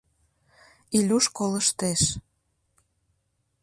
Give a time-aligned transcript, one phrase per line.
[0.97, 2.01] Илюш колыштеш.